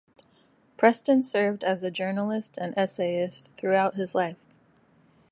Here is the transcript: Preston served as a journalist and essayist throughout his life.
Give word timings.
Preston 0.77 1.21
served 1.21 1.63
as 1.63 1.83
a 1.83 1.91
journalist 1.91 2.57
and 2.57 2.73
essayist 2.75 3.51
throughout 3.55 3.93
his 3.93 4.15
life. 4.15 4.39